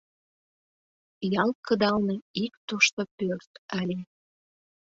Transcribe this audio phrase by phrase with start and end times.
[1.41, 3.99] Ял кыдалне ик тошто пӧрт ыле.